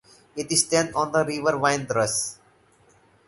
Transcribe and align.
It 0.35 0.49
stands 0.57 0.95
on 0.95 1.11
the 1.11 1.23
river 1.23 1.59
Windrush. 1.59 2.33